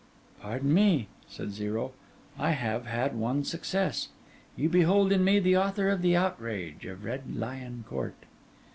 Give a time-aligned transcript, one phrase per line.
[0.41, 1.91] 'Pardon me,' said Zero.
[2.39, 4.07] 'I have had one success.
[4.55, 8.15] You behold in me the author of the outrage of Red Lion Court.